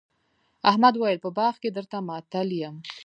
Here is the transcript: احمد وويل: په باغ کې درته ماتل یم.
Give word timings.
احمد 0.69 0.93
وويل: 0.97 1.19
په 1.25 1.29
باغ 1.37 1.53
کې 1.61 1.69
درته 1.77 1.97
ماتل 2.07 2.49
یم. 2.61 2.75